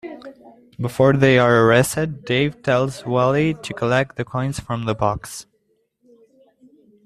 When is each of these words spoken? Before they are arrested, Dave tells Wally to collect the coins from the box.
Before 0.79 1.13
they 1.13 1.37
are 1.37 1.63
arrested, 1.63 2.25
Dave 2.25 2.63
tells 2.63 3.05
Wally 3.05 3.53
to 3.53 3.71
collect 3.75 4.15
the 4.15 4.25
coins 4.25 4.59
from 4.59 4.85
the 4.85 4.95
box. 4.95 5.45